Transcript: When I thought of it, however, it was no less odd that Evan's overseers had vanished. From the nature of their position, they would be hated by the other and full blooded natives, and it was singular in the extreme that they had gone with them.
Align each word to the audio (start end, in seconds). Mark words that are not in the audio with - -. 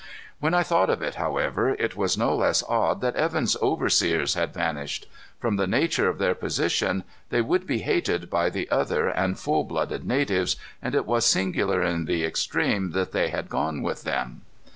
When 0.39 0.55
I 0.55 0.63
thought 0.63 0.89
of 0.89 1.03
it, 1.03 1.13
however, 1.13 1.75
it 1.77 1.95
was 1.95 2.17
no 2.17 2.35
less 2.35 2.63
odd 2.67 3.01
that 3.01 3.15
Evan's 3.15 3.55
overseers 3.61 4.33
had 4.33 4.51
vanished. 4.51 5.05
From 5.39 5.57
the 5.57 5.67
nature 5.67 6.09
of 6.09 6.17
their 6.17 6.33
position, 6.33 7.03
they 7.29 7.39
would 7.43 7.67
be 7.67 7.83
hated 7.83 8.27
by 8.27 8.49
the 8.49 8.67
other 8.71 9.09
and 9.09 9.37
full 9.37 9.63
blooded 9.63 10.03
natives, 10.03 10.55
and 10.81 10.95
it 10.95 11.05
was 11.05 11.27
singular 11.27 11.83
in 11.83 12.05
the 12.05 12.25
extreme 12.25 12.93
that 12.93 13.11
they 13.11 13.27
had 13.29 13.47
gone 13.47 13.83
with 13.83 14.01
them. 14.01 14.41